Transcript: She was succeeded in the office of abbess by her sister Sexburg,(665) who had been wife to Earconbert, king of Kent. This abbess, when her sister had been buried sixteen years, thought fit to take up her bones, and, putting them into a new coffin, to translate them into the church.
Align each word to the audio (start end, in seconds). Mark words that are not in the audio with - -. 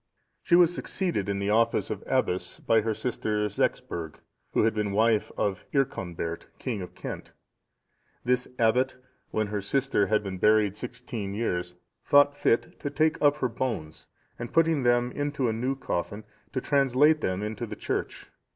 She 0.41 0.55
was 0.55 0.73
succeeded 0.73 1.29
in 1.29 1.37
the 1.37 1.51
office 1.51 1.91
of 1.91 2.03
abbess 2.07 2.59
by 2.59 2.81
her 2.81 2.95
sister 2.95 3.45
Sexburg,(665) 3.45 4.15
who 4.53 4.63
had 4.63 4.73
been 4.73 4.93
wife 4.93 5.27
to 5.37 5.55
Earconbert, 5.75 6.47
king 6.57 6.81
of 6.81 6.95
Kent. 6.95 7.33
This 8.23 8.47
abbess, 8.57 8.95
when 9.29 9.45
her 9.45 9.61
sister 9.61 10.07
had 10.07 10.23
been 10.23 10.39
buried 10.39 10.75
sixteen 10.75 11.35
years, 11.35 11.75
thought 12.03 12.35
fit 12.35 12.79
to 12.79 12.89
take 12.89 13.21
up 13.21 13.35
her 13.37 13.47
bones, 13.47 14.07
and, 14.39 14.51
putting 14.51 14.81
them 14.81 15.11
into 15.11 15.47
a 15.47 15.53
new 15.53 15.75
coffin, 15.75 16.23
to 16.51 16.61
translate 16.61 17.21
them 17.21 17.43
into 17.43 17.67
the 17.67 17.75
church. 17.75 18.25